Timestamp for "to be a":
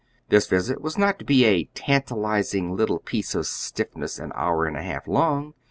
1.19-1.65